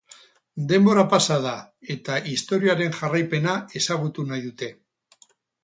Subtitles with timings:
[0.69, 1.51] Denbora pasa da
[1.97, 4.75] eta istorioaren jarraipena ezagutu nahi dute.